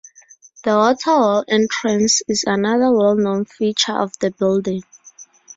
The 0.63 0.75
water-wall 0.75 1.45
entrance 1.47 2.23
is 2.27 2.43
another 2.47 2.91
well-known 2.91 3.45
feature 3.45 3.93
of 3.95 4.17
the 4.17 4.31
building. 4.31 4.81